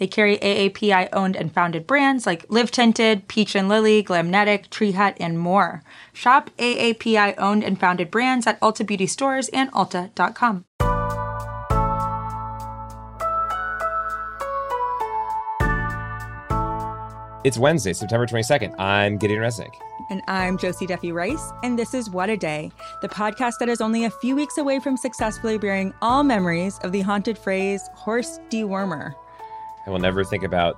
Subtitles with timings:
[0.00, 4.92] They carry AAPI owned and founded brands like Live Tinted, Peach and Lily, Glamnetic, Tree
[4.92, 5.82] Hut, and more.
[6.14, 10.64] Shop AAPI owned and founded brands at Ulta Beauty stores and Ulta.com.
[17.44, 18.80] It's Wednesday, September 22nd.
[18.80, 19.74] I'm Gideon Resnick.
[20.08, 22.72] And I'm Josie Duffy Rice, and this is What a Day,
[23.02, 26.92] the podcast that is only a few weeks away from successfully burying all memories of
[26.92, 29.14] the haunted phrase horse dewormer.
[29.86, 30.76] I will never think about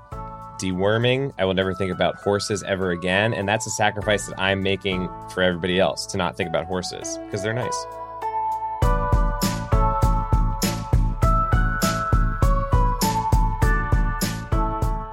[0.59, 1.33] deworming.
[1.39, 3.35] I will never think about horses ever again.
[3.35, 7.19] And that's a sacrifice that I'm making for everybody else to not think about horses
[7.25, 7.87] because they're nice.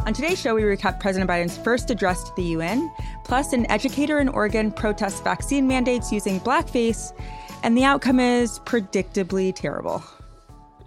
[0.05, 2.91] On today's show, we recap President Biden's first address to the UN,
[3.23, 7.13] plus an educator in Oregon protests vaccine mandates using blackface,
[7.61, 10.03] and the outcome is predictably terrible.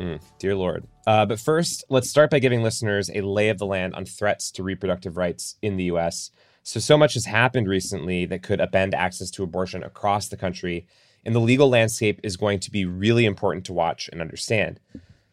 [0.02, 0.88] Mm, dear Lord.
[1.06, 4.50] Uh, but first, let's start by giving listeners a lay of the land on threats
[4.52, 6.32] to reproductive rights in the US.
[6.64, 10.86] So, so much has happened recently that could upend access to abortion across the country,
[11.24, 14.80] and the legal landscape is going to be really important to watch and understand.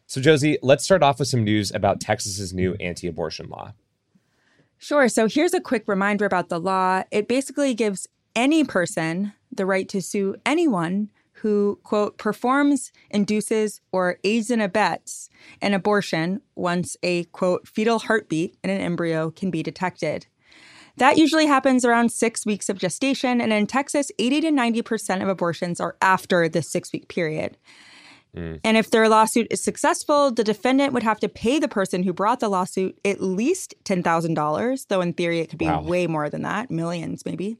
[0.06, 3.72] So, Josie, let's start off with some news about Texas's new anti abortion law.
[4.78, 5.08] Sure.
[5.08, 7.02] So, here's a quick reminder about the law.
[7.10, 11.10] It basically gives any person the right to sue anyone
[11.40, 15.28] who, quote, performs, induces, or aids and abets
[15.62, 20.26] an abortion once a, quote, fetal heartbeat in an embryo can be detected.
[20.96, 25.28] That usually happens around six weeks of gestation, and in Texas, 80 to 90% of
[25.28, 27.56] abortions are after the six week period.
[28.36, 28.60] Mm.
[28.62, 32.12] And if their lawsuit is successful, the defendant would have to pay the person who
[32.12, 35.82] brought the lawsuit at least $10,000, though in theory it could be wow.
[35.82, 37.56] way more than that, millions maybe.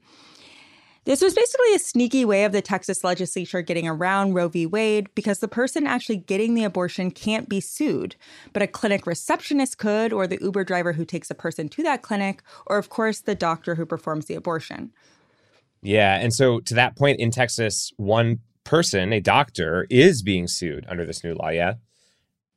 [1.04, 4.66] This was basically a sneaky way of the Texas legislature getting around Roe v.
[4.66, 8.16] Wade because the person actually getting the abortion can't be sued,
[8.52, 12.02] but a clinic receptionist could, or the Uber driver who takes a person to that
[12.02, 14.92] clinic, or of course the doctor who performs the abortion.
[15.82, 16.20] Yeah.
[16.20, 21.06] And so to that point in Texas, one person, a doctor, is being sued under
[21.06, 21.48] this new law.
[21.48, 21.74] Yeah.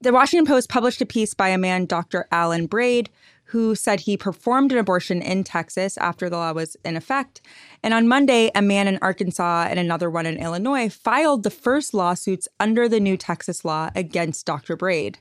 [0.01, 2.27] The Washington Post published a piece by a man, Dr.
[2.29, 3.09] Alan Braid,
[3.53, 7.39] who said he performed an abortion in Texas after the law was in effect.
[7.83, 11.93] And on Monday, a man in Arkansas and another one in Illinois filed the first
[11.93, 14.75] lawsuits under the new Texas law against Dr.
[14.75, 15.19] Braid.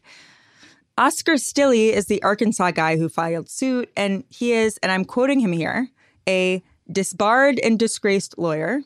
[0.97, 5.41] Oscar Stilley is the Arkansas guy who filed suit, and he is, and I'm quoting
[5.41, 5.89] him here,
[6.27, 8.81] a disbarred and disgraced lawyer.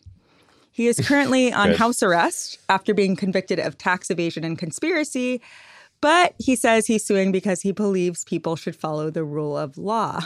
[0.73, 5.41] He is currently on house arrest after being convicted of tax evasion and conspiracy,
[6.07, 10.21] but he says he's suing because he believes people should follow the rule of law.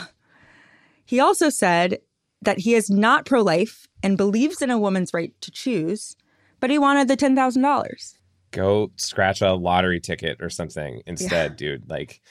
[1.05, 1.97] He also said
[2.43, 6.15] that he is not pro life and believes in a woman's right to choose,
[6.59, 8.13] but he wanted the $10,000.
[8.51, 11.57] Go scratch a lottery ticket or something instead, yeah.
[11.57, 11.89] dude.
[11.89, 12.21] Like,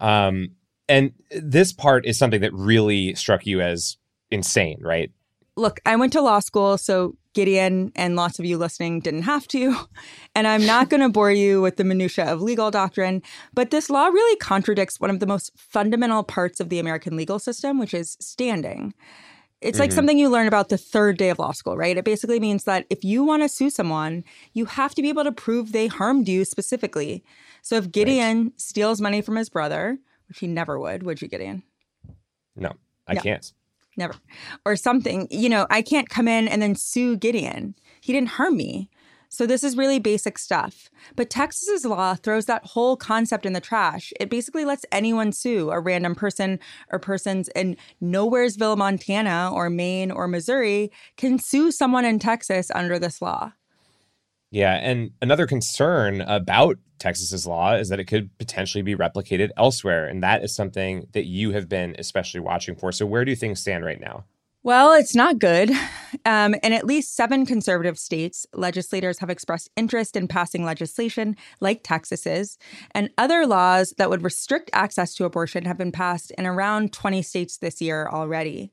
[0.00, 0.56] um,
[0.88, 3.98] and this part is something that really struck you as
[4.32, 5.12] insane, right?
[5.60, 9.46] Look, I went to law school, so Gideon and lots of you listening didn't have
[9.48, 9.76] to.
[10.36, 13.20] And I'm not going to bore you with the minutia of legal doctrine,
[13.52, 17.40] but this law really contradicts one of the most fundamental parts of the American legal
[17.40, 18.94] system, which is standing.
[19.60, 19.82] It's mm-hmm.
[19.82, 21.98] like something you learn about the third day of law school, right?
[21.98, 24.22] It basically means that if you want to sue someone,
[24.52, 27.24] you have to be able to prove they harmed you specifically.
[27.60, 28.60] So if Gideon right.
[28.60, 29.98] steals money from his brother,
[30.28, 31.64] which he never would, would you, Gideon?
[32.54, 32.72] No,
[33.08, 33.20] I no.
[33.20, 33.52] can't
[34.00, 34.14] never,
[34.66, 35.28] or something.
[35.30, 37.76] You know, I can't come in and then sue Gideon.
[38.00, 38.90] He didn't harm me.
[39.32, 40.90] So this is really basic stuff.
[41.14, 44.12] But Texas's law throws that whole concept in the trash.
[44.18, 46.58] It basically lets anyone sue a random person
[46.90, 52.98] or persons in Nowheresville, Montana, or Maine or Missouri can sue someone in Texas under
[52.98, 53.52] this law.
[54.50, 60.06] Yeah, and another concern about Texas's law is that it could potentially be replicated elsewhere.
[60.06, 62.92] And that is something that you have been especially watching for.
[62.92, 64.24] So, where do things stand right now?
[64.62, 65.70] Well, it's not good.
[66.26, 71.82] Um, in at least seven conservative states, legislators have expressed interest in passing legislation like
[71.82, 72.58] Texas's,
[72.90, 77.22] and other laws that would restrict access to abortion have been passed in around 20
[77.22, 78.70] states this year already.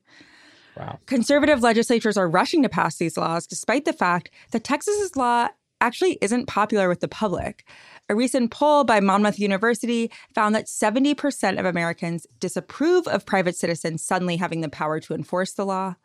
[0.76, 0.98] Wow.
[1.06, 5.48] Conservative legislatures are rushing to pass these laws despite the fact that Texas's law
[5.80, 7.64] actually isn't popular with the public.
[8.08, 14.02] A recent poll by Monmouth University found that 70% of Americans disapprove of private citizens
[14.02, 15.96] suddenly having the power to enforce the law.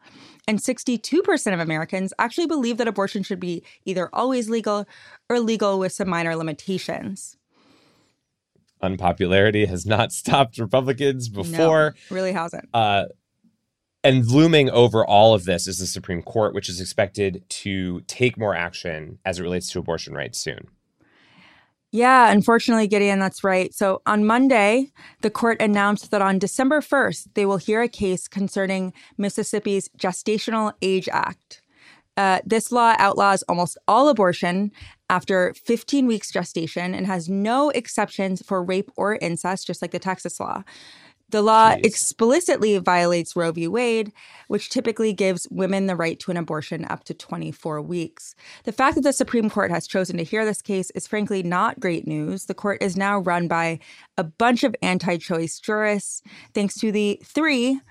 [0.48, 4.86] And 62% of Americans actually believe that abortion should be either always legal
[5.30, 7.38] or legal with some minor limitations.
[8.82, 11.96] Unpopularity has not stopped Republicans before.
[12.12, 12.68] No, really hasn't.
[12.74, 13.06] Uh,
[14.04, 18.38] and looming over all of this is the Supreme Court, which is expected to take
[18.38, 20.68] more action as it relates to abortion rights soon.
[21.92, 23.72] Yeah, unfortunately, Gideon, that's right.
[23.72, 24.92] So on Monday,
[25.22, 30.74] the court announced that on December 1st, they will hear a case concerning Mississippi's Gestational
[30.82, 31.62] Age Act.
[32.18, 34.72] Uh, this law outlaws almost all abortion
[35.10, 40.00] after 15 weeks gestation and has no exceptions for rape or incest, just like the
[40.00, 40.64] Texas law.
[41.34, 41.84] The law Jeez.
[41.84, 43.68] explicitly violates Roe v.
[43.68, 44.14] Wade,
[44.50, 48.36] which typically gives women the right to an abortion up to 24 weeks.
[48.66, 51.80] The fact that the Supreme Court has chosen to hear this case is frankly not
[51.80, 52.46] great news.
[52.46, 53.80] The court is now run by
[54.16, 56.22] a bunch of anti choice jurists,
[56.54, 57.82] thanks to the three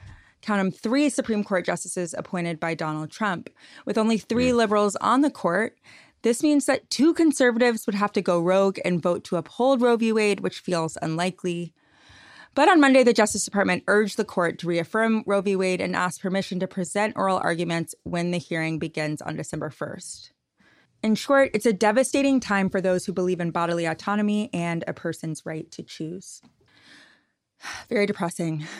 [0.40, 3.50] count them three Supreme Court justices appointed by Donald Trump.
[3.84, 4.56] With only three mm.
[4.56, 5.76] liberals on the court,
[6.22, 9.96] this means that two conservatives would have to go rogue and vote to uphold Roe
[9.96, 10.12] v.
[10.12, 11.74] Wade, which feels unlikely.
[12.54, 15.56] But on Monday, the Justice Department urged the court to reaffirm Roe v.
[15.56, 20.30] Wade and ask permission to present oral arguments when the hearing begins on December 1st.
[21.02, 24.92] In short, it's a devastating time for those who believe in bodily autonomy and a
[24.92, 26.42] person's right to choose.
[27.88, 28.64] Very depressing.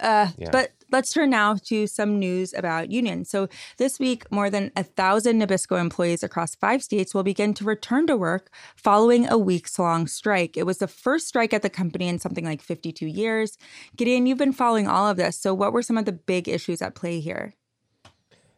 [0.00, 0.50] Uh, yeah.
[0.52, 3.30] But let's turn now to some news about unions.
[3.30, 7.64] So, this week, more than a thousand Nabisco employees across five states will begin to
[7.64, 10.56] return to work following a weeks long strike.
[10.56, 13.58] It was the first strike at the company in something like 52 years.
[13.96, 15.38] Gideon, you've been following all of this.
[15.38, 17.54] So, what were some of the big issues at play here?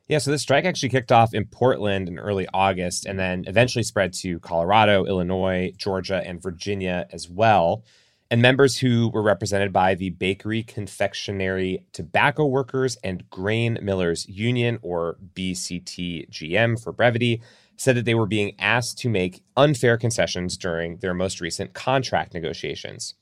[0.09, 3.85] Yeah, so this strike actually kicked off in Portland in early August and then eventually
[3.85, 7.85] spread to Colorado, Illinois, Georgia, and Virginia as well
[8.31, 14.79] and members who were represented by the Bakery, Confectionery, Tobacco Workers, and Grain Millers Union,
[14.83, 17.43] or BCTGM for brevity,
[17.77, 22.33] said that they were being asked to make unfair concessions during their most recent contract
[22.33, 23.15] negotiations.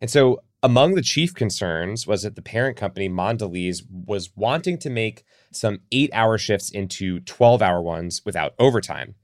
[0.00, 4.90] And so, among the chief concerns was that the parent company, Mondelez, was wanting to
[4.90, 9.14] make some eight hour shifts into 12 hour ones without overtime.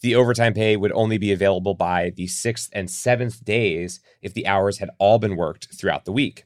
[0.00, 4.46] The overtime pay would only be available by the sixth and seventh days if the
[4.46, 6.44] hours had all been worked throughout the week.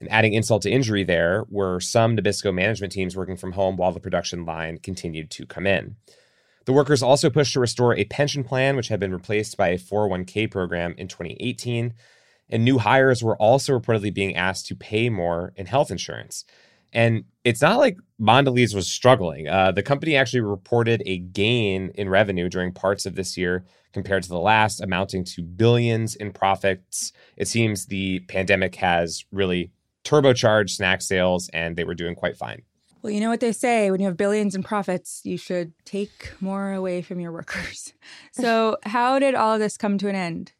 [0.00, 3.92] And adding insult to injury, there were some Nabisco management teams working from home while
[3.92, 5.96] the production line continued to come in.
[6.66, 9.78] The workers also pushed to restore a pension plan, which had been replaced by a
[9.78, 11.94] 401k program in 2018.
[12.50, 16.44] And new hires were also reportedly being asked to pay more in health insurance.
[16.92, 19.48] And it's not like Mondelez was struggling.
[19.48, 24.22] Uh, the company actually reported a gain in revenue during parts of this year compared
[24.22, 27.12] to the last, amounting to billions in profits.
[27.36, 29.70] It seems the pandemic has really
[30.04, 32.62] turbocharged snack sales, and they were doing quite fine.
[33.02, 36.32] Well, you know what they say when you have billions in profits, you should take
[36.40, 37.92] more away from your workers.
[38.32, 40.52] So, how did all of this come to an end?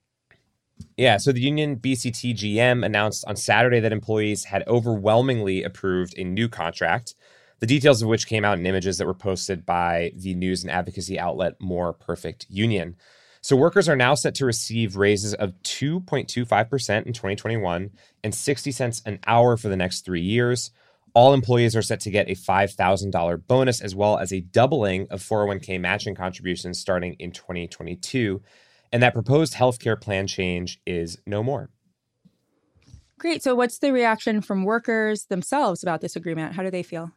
[0.97, 6.49] Yeah, so the union BCTGM announced on Saturday that employees had overwhelmingly approved a new
[6.49, 7.15] contract,
[7.61, 10.71] the details of which came out in images that were posted by the news and
[10.71, 12.97] advocacy outlet More Perfect Union.
[13.41, 17.91] So workers are now set to receive raises of 2.25% in 2021
[18.25, 20.73] and 60 cents an hour for the next 3 years.
[21.15, 25.23] All employees are set to get a $5,000 bonus as well as a doubling of
[25.23, 28.43] 401k matching contributions starting in 2022
[28.93, 31.71] and that proposed healthcare plan change is no more.
[33.19, 33.43] Great.
[33.43, 36.55] So, what's the reaction from workers themselves about this agreement?
[36.55, 37.11] How do they feel?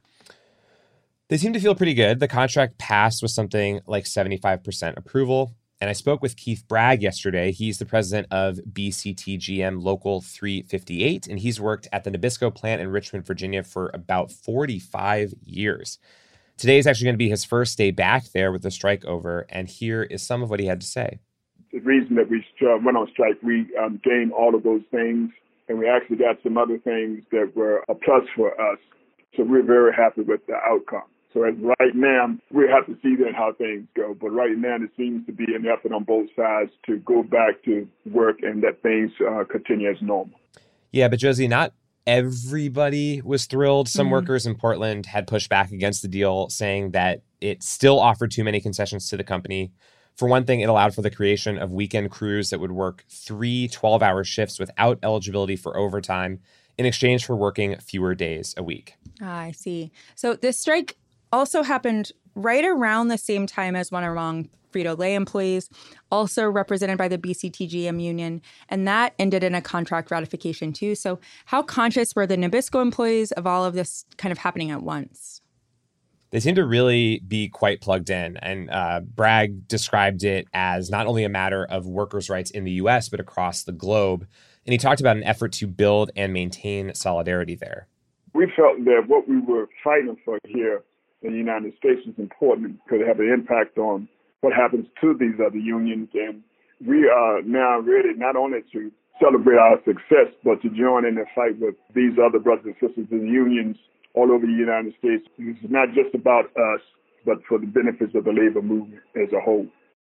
[1.30, 2.20] They seem to feel pretty good.
[2.20, 5.56] The contract passed with something like 75% approval.
[5.80, 7.52] And I spoke with Keith Bragg yesterday.
[7.52, 12.90] He's the president of BCTGM Local 358, and he's worked at the Nabisco plant in
[12.90, 15.98] Richmond, Virginia for about 45 years.
[16.58, 19.48] Today is actually going to be his first day back there with the strike over,
[19.50, 21.20] and here is some of what he had to say
[21.72, 22.44] the reason that we
[22.84, 25.32] went on strike, we um, gained all of those things,
[25.70, 28.80] and we actually got some other things that were a plus for us.
[29.36, 31.08] So we're very happy with the outcome.
[31.34, 34.14] So as right now, we have to see then how things go.
[34.20, 37.64] But right now, it seems to be an effort on both sides to go back
[37.64, 40.38] to work and that things uh, continue as normal.
[40.92, 41.74] Yeah, but Josie, not
[42.06, 43.88] everybody was thrilled.
[43.88, 44.14] Some mm-hmm.
[44.14, 48.44] workers in Portland had pushed back against the deal, saying that it still offered too
[48.44, 49.72] many concessions to the company.
[50.16, 53.68] For one thing, it allowed for the creation of weekend crews that would work three
[53.68, 56.40] 12 hour shifts without eligibility for overtime
[56.78, 58.96] in exchange for working fewer days a week.
[59.22, 59.92] Ah, I see.
[60.16, 60.98] So this strike
[61.32, 65.70] also happened right around the same time as one among Frito Lay employees,
[66.12, 70.96] also represented by the BCTGM union, and that ended in a contract ratification too.
[70.96, 74.82] So, how conscious were the Nabisco employees of all of this kind of happening at
[74.82, 75.41] once?
[76.32, 78.38] They seem to really be quite plugged in.
[78.38, 82.72] And uh, Bragg described it as not only a matter of workers' rights in the
[82.84, 84.26] US, but across the globe.
[84.66, 87.88] And he talked about an effort to build and maintain solidarity there.
[88.34, 90.84] We felt that what we were fighting for here
[91.22, 94.08] in the United States is important because it have an impact on
[94.40, 96.08] what happens to these other unions.
[96.14, 96.42] And
[96.80, 98.90] we are now ready not only to
[99.22, 103.08] celebrate our success, but to join in the fight with these other brothers and sisters
[103.12, 103.76] in unions
[104.14, 105.26] all over the United States.
[105.38, 106.82] It's not just about us,
[107.26, 109.68] but for the benefits of the labor movement as a whole.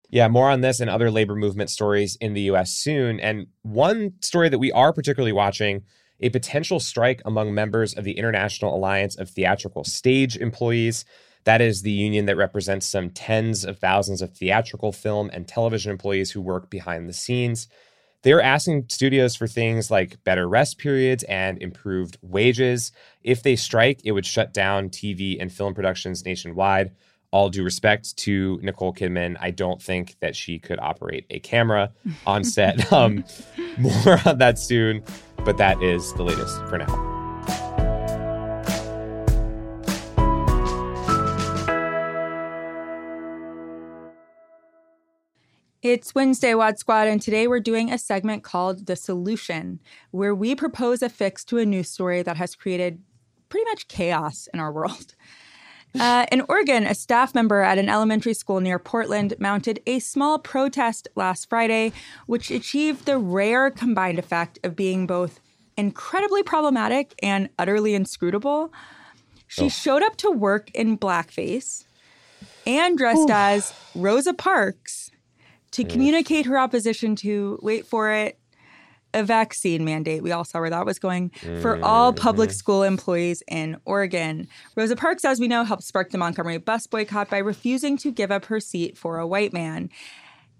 [0.10, 3.20] Yeah, more on this and other labor movement stories in the US soon.
[3.20, 5.84] And one story that we are particularly watching
[6.20, 11.04] a potential strike among members of the International Alliance of Theatrical Stage Employees.
[11.46, 15.92] That is the union that represents some tens of thousands of theatrical, film, and television
[15.92, 17.68] employees who work behind the scenes.
[18.24, 22.92] They're asking studios for things like better rest periods and improved wages.
[23.24, 26.92] If they strike, it would shut down TV and film productions nationwide
[27.32, 31.92] all due respect to Nicole Kidman, I don't think that she could operate a camera
[32.28, 32.92] on set.
[32.94, 33.24] um,
[33.78, 35.04] more on that soon,
[35.46, 37.11] but that is the latest for now.
[45.84, 49.80] It's Wednesday, WAD Squad, and today we're doing a segment called The Solution,
[50.12, 53.02] where we propose a fix to a news story that has created
[53.50, 55.16] pretty much chaos in our world.
[56.00, 60.40] Uh, in Oregon, a staff member at an elementary school near Portland mounted a small
[60.40, 61.92] protest last Friday,
[62.28, 65.42] which achieved the rare combined effect of being both
[65.76, 68.72] incredibly problematic and utterly inscrutable.
[69.48, 69.68] She oh.
[69.68, 71.84] showed up to work in blackface
[72.66, 73.34] and dressed Ooh.
[73.34, 75.11] as Rosa Parks
[75.72, 78.38] to communicate her opposition to, wait for it,
[79.14, 80.24] a vaccine mandate.
[80.24, 81.30] We all saw where that was going
[81.62, 81.84] for mm-hmm.
[81.84, 84.48] all public school employees in Oregon.
[84.76, 88.32] Rosa Parks, as we know, helped spark the Montgomery bus boycott by refusing to give
[88.32, 89.90] up her seat for a white man.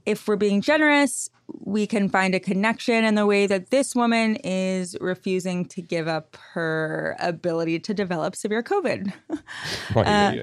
[0.06, 4.36] If we're being generous, we can find a connection in the way that this woman
[4.38, 9.14] is refusing to give up her ability to develop severe COVID.
[9.96, 10.34] uh,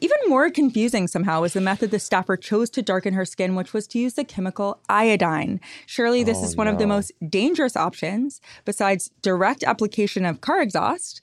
[0.00, 3.72] even more confusing somehow was the method the staffer chose to darken her skin, which
[3.72, 5.60] was to use the chemical iodine.
[5.86, 6.72] Surely, this oh, is one no.
[6.72, 11.20] of the most dangerous options besides direct application of car exhaust.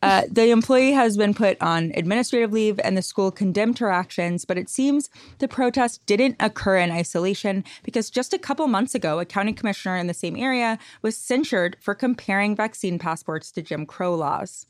[0.00, 4.44] Uh, the employee has been put on administrative leave and the school condemned her actions,
[4.44, 9.18] but it seems the protest didn't occur in isolation because just a couple months ago,
[9.18, 13.84] a county commissioner in the same area was censured for comparing vaccine passports to Jim
[13.84, 14.66] Crow laws.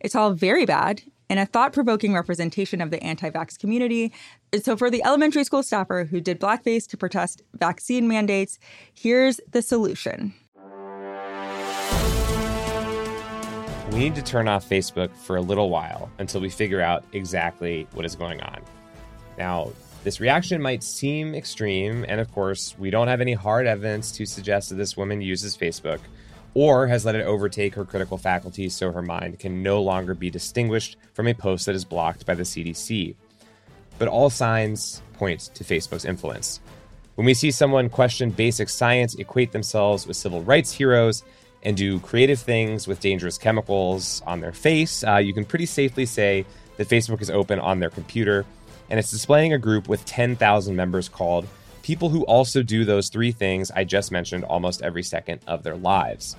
[0.00, 4.12] It's all very bad and a thought provoking representation of the anti vax community.
[4.62, 8.58] So, for the elementary school staffer who did blackface to protest vaccine mandates,
[8.94, 10.34] here's the solution.
[13.92, 17.86] We need to turn off Facebook for a little while until we figure out exactly
[17.92, 18.62] what is going on.
[19.38, 19.72] Now,
[20.04, 24.26] this reaction might seem extreme, and of course, we don't have any hard evidence to
[24.26, 26.00] suggest that this woman uses Facebook
[26.54, 30.30] or has let it overtake her critical faculties so her mind can no longer be
[30.30, 33.14] distinguished from a post that is blocked by the CDC.
[33.98, 36.60] But all signs point to Facebook's influence.
[37.16, 41.24] When we see someone question basic science, equate themselves with civil rights heroes,
[41.62, 46.06] and do creative things with dangerous chemicals on their face, uh, you can pretty safely
[46.06, 48.46] say that Facebook is open on their computer,
[48.88, 51.46] and it's displaying a group with 10,000 members called
[51.88, 55.74] people who also do those three things I just mentioned almost every second of their
[55.74, 56.36] lives.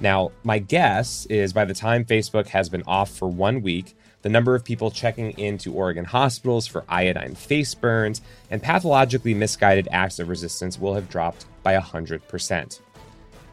[0.00, 4.28] Now, my guess is by the time Facebook has been off for one week, the
[4.28, 8.20] number of people checking into Oregon hospitals for iodine face burns
[8.50, 12.80] and pathologically misguided acts of resistance will have dropped by 100%.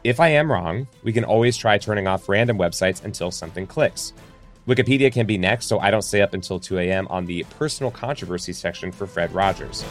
[0.02, 4.12] If I am wrong, we can always try turning off random websites until something clicks.
[4.66, 7.06] Wikipedia can be next, so I don't stay up until 2 a.m.
[7.08, 9.84] on the personal controversy section for Fred Rogers.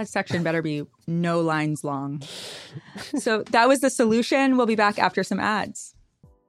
[0.00, 2.22] That section better be no lines long.
[3.18, 4.56] so that was the solution.
[4.56, 5.94] We'll be back after some ads.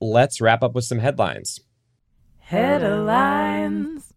[0.00, 1.60] let's wrap up with some headlines.
[2.38, 4.12] Headlines.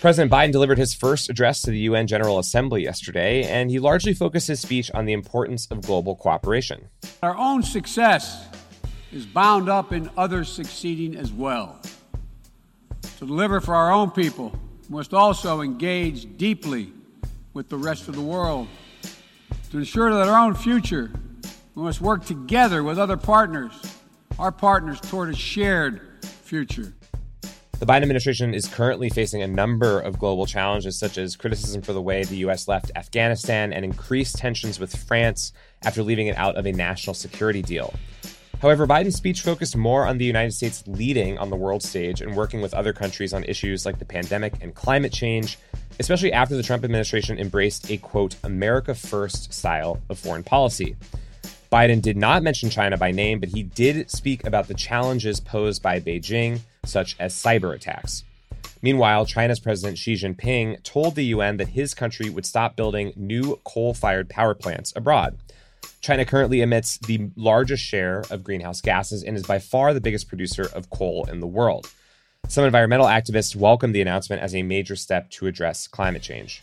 [0.00, 4.12] President Biden delivered his first address to the UN General Assembly yesterday, and he largely
[4.12, 6.88] focused his speech on the importance of global cooperation.
[7.22, 8.48] Our own success
[9.12, 11.80] is bound up in others succeeding as well.
[13.18, 14.50] To deliver for our own people,
[14.88, 16.92] we must also engage deeply
[17.54, 18.66] with the rest of the world
[19.70, 21.12] to ensure that our own future
[21.74, 23.72] we must work together with other partners,
[24.38, 26.92] our partners, toward a shared future.
[27.78, 31.92] The Biden administration is currently facing a number of global challenges, such as criticism for
[31.92, 32.68] the way the U.S.
[32.68, 37.62] left Afghanistan and increased tensions with France after leaving it out of a national security
[37.62, 37.92] deal.
[38.60, 42.36] However, Biden's speech focused more on the United States leading on the world stage and
[42.36, 45.58] working with other countries on issues like the pandemic and climate change,
[45.98, 50.94] especially after the Trump administration embraced a quote, America First style of foreign policy.
[51.72, 55.82] Biden did not mention China by name, but he did speak about the challenges posed
[55.82, 58.24] by Beijing, such as cyber attacks.
[58.82, 63.58] Meanwhile, China's President Xi Jinping told the UN that his country would stop building new
[63.64, 65.38] coal fired power plants abroad.
[66.02, 70.28] China currently emits the largest share of greenhouse gases and is by far the biggest
[70.28, 71.90] producer of coal in the world.
[72.48, 76.60] Some environmental activists welcome the announcement as a major step to address climate change.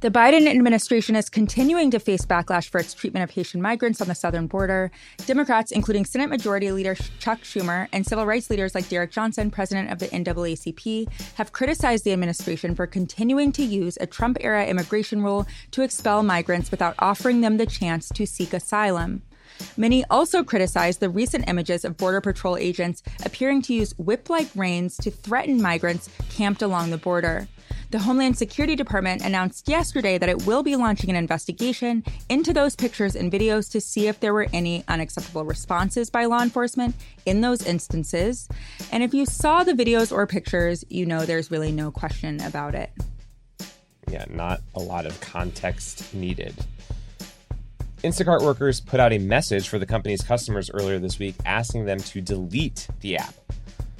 [0.00, 4.06] The Biden administration is continuing to face backlash for its treatment of Haitian migrants on
[4.06, 4.92] the southern border.
[5.26, 9.90] Democrats, including Senate Majority Leader Chuck Schumer and civil rights leaders like Derek Johnson, president
[9.90, 15.20] of the NAACP, have criticized the administration for continuing to use a Trump era immigration
[15.20, 19.22] rule to expel migrants without offering them the chance to seek asylum.
[19.76, 24.48] Many also criticized the recent images of Border Patrol agents appearing to use whip like
[24.54, 27.48] reins to threaten migrants camped along the border.
[27.90, 32.76] The Homeland Security Department announced yesterday that it will be launching an investigation into those
[32.76, 37.40] pictures and videos to see if there were any unacceptable responses by law enforcement in
[37.40, 38.46] those instances.
[38.92, 42.74] And if you saw the videos or pictures, you know there's really no question about
[42.74, 42.90] it.
[44.10, 46.54] Yeah, not a lot of context needed.
[48.04, 51.98] Instacart workers put out a message for the company's customers earlier this week asking them
[52.00, 53.34] to delete the app.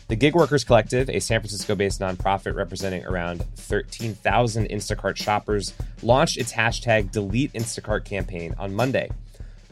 [0.08, 6.38] The Gig Workers Collective, a San Francisco based nonprofit representing around 13,000 Instacart shoppers, launched
[6.38, 9.10] its hashtag Delete Instacart campaign on Monday.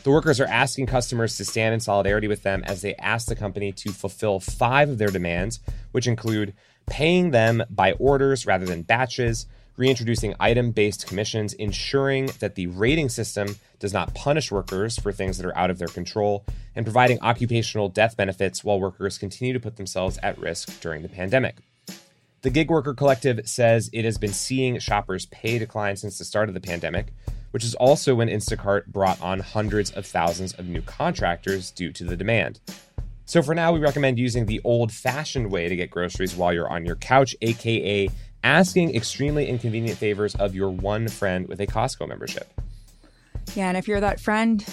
[0.03, 3.35] The workers are asking customers to stand in solidarity with them as they ask the
[3.35, 5.61] company to fulfill five of their demands,
[5.93, 6.53] which include
[6.87, 9.47] paying them by orders rather than batches,
[9.77, 15.37] reintroducing item based commissions, ensuring that the rating system does not punish workers for things
[15.37, 19.61] that are out of their control, and providing occupational death benefits while workers continue to
[19.61, 21.57] put themselves at risk during the pandemic.
[22.43, 26.49] The Gig Worker Collective says it has been seeing shoppers' pay decline since the start
[26.49, 27.13] of the pandemic,
[27.51, 32.05] which is also when Instacart brought on hundreds of thousands of new contractors due to
[32.05, 32.61] the demand.
[33.25, 36.71] So for now, we recommend using the old fashioned way to get groceries while you're
[36.71, 38.09] on your couch, aka
[38.47, 42.49] asking extremely inconvenient favors of your one friend with a Costco membership.
[43.57, 44.65] Yeah, and if you're that friend,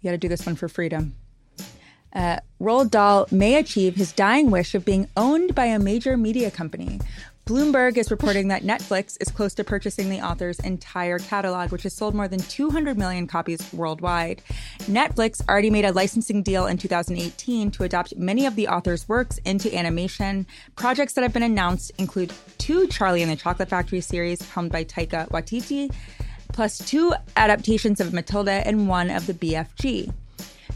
[0.00, 1.14] you got to do this one for freedom.
[2.12, 6.50] Uh, Roald Dahl may achieve his dying wish of being owned by a major media
[6.50, 6.98] company.
[7.48, 11.94] Bloomberg is reporting that Netflix is close to purchasing the author's entire catalog, which has
[11.94, 14.42] sold more than 200 million copies worldwide.
[14.80, 19.38] Netflix already made a licensing deal in 2018 to adopt many of the author's works
[19.46, 20.46] into animation.
[20.76, 24.84] Projects that have been announced include two Charlie and the Chocolate Factory series helmed by
[24.84, 25.90] Taika Waititi,
[26.52, 30.12] plus two adaptations of Matilda and one of the BFG.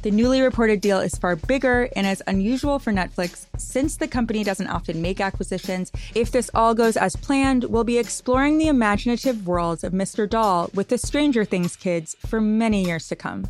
[0.02, 4.42] The newly reported deal is far bigger and is unusual for Netflix since the company
[4.42, 5.92] doesn't often make acquisitions.
[6.14, 10.28] If this all goes as planned, we'll be exploring the imaginative worlds of Mr.
[10.28, 13.46] Dahl with the Stranger Things kids for many years to come.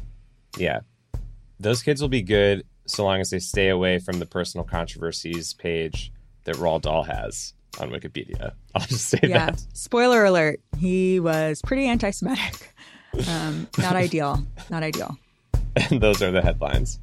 [0.59, 0.81] Yeah.
[1.59, 5.55] Those kids will be good so long as they stay away from the personal controversies
[5.55, 6.13] page
[6.45, 8.53] that Roald Dahl has on Wikipedia.
[8.75, 9.47] I'll just say Yeah.
[9.47, 9.65] that.
[9.73, 12.69] Spoiler alert, he was pretty anti Semitic.
[13.29, 14.43] Um, not ideal.
[14.71, 15.19] Not ideal.
[15.91, 17.01] And those are the headlines.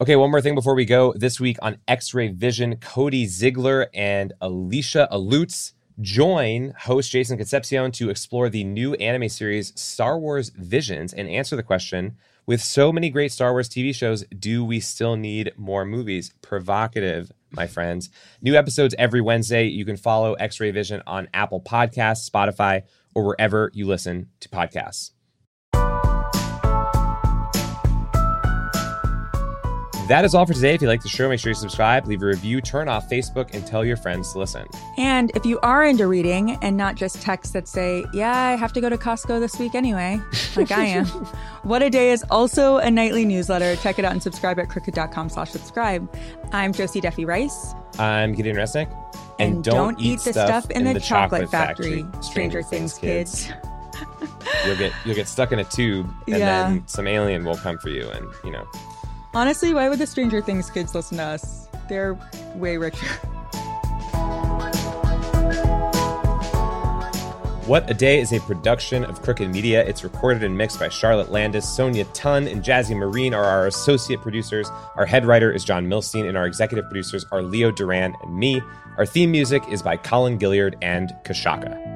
[0.00, 1.14] Okay, one more thing before we go.
[1.16, 7.90] This week on X Ray Vision, Cody Ziglar and Alicia Lutes join host Jason Concepcion
[7.92, 12.92] to explore the new anime series Star Wars Visions and answer the question with so
[12.92, 16.32] many great Star Wars TV shows, do we still need more movies?
[16.42, 18.08] Provocative, my friends.
[18.40, 19.66] New episodes every Wednesday.
[19.66, 22.82] You can follow X Ray Vision on Apple Podcasts, Spotify,
[23.14, 25.12] or wherever you listen to podcasts.
[30.08, 30.72] That is all for today.
[30.74, 33.52] If you like the show, make sure you subscribe, leave a review, turn off Facebook,
[33.52, 34.64] and tell your friends to listen.
[34.98, 38.72] And if you are into reading and not just texts that say, yeah, I have
[38.74, 40.20] to go to Costco this week anyway,
[40.54, 41.06] like I am,
[41.64, 43.74] What a Day is also a nightly newsletter.
[43.76, 46.08] Check it out and subscribe at crooked.com slash subscribe.
[46.52, 47.74] I'm Josie Duffy Rice.
[47.98, 48.88] I'm Gideon Resnick.
[49.40, 52.06] And, don't, eat the stuff in, the, chocolate, factory.
[52.20, 53.50] Stranger Things kids.
[54.64, 56.68] you'll get you'll get stuck in a tube, and Yeah.
[56.68, 58.66] then some alien will come for you, and you know.
[59.36, 61.68] Honestly, why would the Stranger Things kids listen to us?
[61.90, 62.18] They're
[62.54, 63.06] way richer.
[67.66, 69.84] What a Day is a production of Crooked Media.
[69.84, 71.68] It's recorded and mixed by Charlotte Landes.
[71.68, 74.70] Sonia Tun and Jazzy Marine are our associate producers.
[74.96, 78.62] Our head writer is John Milstein, and our executive producers are Leo Duran and me.
[78.96, 81.95] Our theme music is by Colin Gilyard and Kashaka.